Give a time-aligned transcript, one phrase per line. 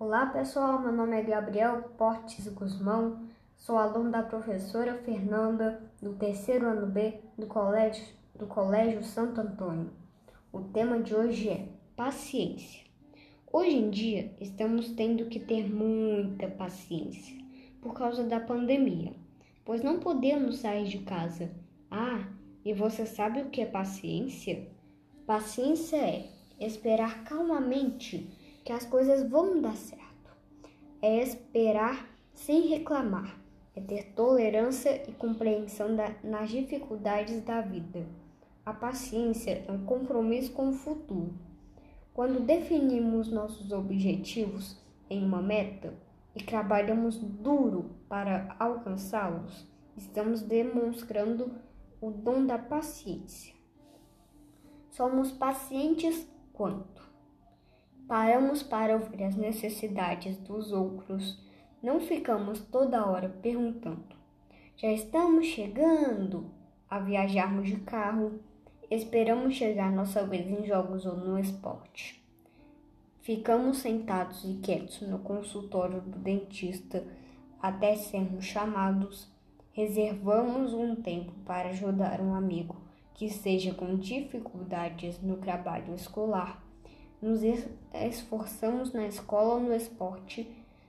[0.00, 6.66] Olá pessoal, meu nome é Gabriel Portes Guzmão, sou aluno da professora Fernanda do terceiro
[6.66, 9.90] ano B do Colégio, do Colégio Santo Antônio.
[10.50, 12.82] O tema de hoje é paciência.
[13.52, 17.36] Hoje em dia estamos tendo que ter muita paciência
[17.82, 19.12] por causa da pandemia,
[19.66, 21.50] pois não podemos sair de casa.
[21.90, 22.26] Ah,
[22.64, 24.66] e você sabe o que é paciência?
[25.26, 30.36] Paciência é esperar calmamente que as coisas vão dar certo.
[31.02, 33.38] É esperar sem reclamar.
[33.74, 38.06] É ter tolerância e compreensão da, nas dificuldades da vida.
[38.66, 41.32] A paciência é um compromisso com o futuro.
[42.12, 44.76] Quando definimos nossos objetivos
[45.08, 45.94] em uma meta
[46.34, 49.66] e trabalhamos duro para alcançá-los,
[49.96, 51.52] estamos demonstrando
[52.00, 53.54] o dom da paciência.
[54.90, 57.09] Somos pacientes quanto
[58.10, 61.38] Paramos para ouvir as necessidades dos outros.
[61.80, 64.16] Não ficamos toda hora perguntando:
[64.76, 66.50] já estamos chegando
[66.90, 68.40] a viajarmos de carro?
[68.90, 72.20] Esperamos chegar nossa vez em jogos ou no esporte.
[73.22, 77.06] Ficamos sentados e quietos no consultório do dentista
[77.62, 79.30] até sermos chamados.
[79.70, 82.74] Reservamos um tempo para ajudar um amigo
[83.14, 86.69] que esteja com dificuldades no trabalho escolar
[87.20, 87.42] nos
[87.92, 90.48] esforçamos na escola ou no esporte,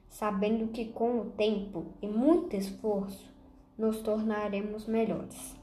[0.10, 3.30] sabendo que com o tempo e muito esforço
[3.78, 5.56] nos tornaremos melhores.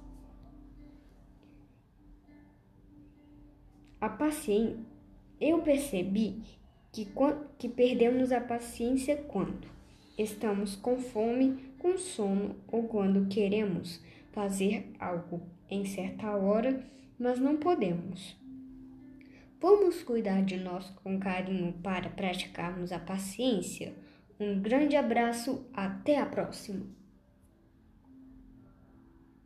[4.00, 4.86] A paciência.
[5.40, 6.42] Eu percebi
[6.90, 7.06] que,
[7.58, 9.68] que perdemos a paciência quando
[10.18, 14.02] estamos com fome, com sono ou quando queremos
[14.32, 16.84] fazer algo em certa hora,
[17.18, 18.36] mas não podemos.
[19.60, 23.92] Vamos cuidar de nós com carinho para praticarmos a paciência?
[24.38, 26.97] Um grande abraço, até a próxima!